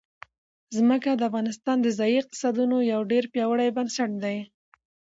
ځمکه 0.77 1.09
د 1.15 1.21
افغانستان 1.29 1.77
د 1.81 1.87
ځایي 1.97 2.15
اقتصادونو 2.21 2.77
یو 2.91 3.01
ډېر 3.11 3.23
پیاوړی 3.33 3.69
بنسټ 3.77 4.11
دی. 4.23 4.37